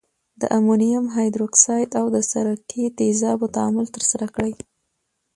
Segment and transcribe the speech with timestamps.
[0.41, 4.53] د امونیم هایدورکساید او د سرکې تیزابو تعامل ترسره کړئ.